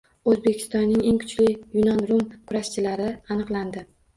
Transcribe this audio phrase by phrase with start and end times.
[0.31, 1.45] O‘zbekistonning eng kuchli
[1.81, 3.89] yunon-rum kurashichilari aniqlandi